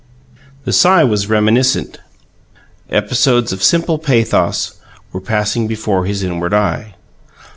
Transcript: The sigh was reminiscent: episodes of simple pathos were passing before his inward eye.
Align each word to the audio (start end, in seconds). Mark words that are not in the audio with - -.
The 0.65 0.73
sigh 0.73 1.03
was 1.03 1.29
reminiscent: 1.29 1.99
episodes 2.89 3.53
of 3.53 3.61
simple 3.61 3.99
pathos 3.99 4.79
were 5.11 5.21
passing 5.21 5.67
before 5.67 6.07
his 6.07 6.23
inward 6.23 6.55
eye. 6.55 6.95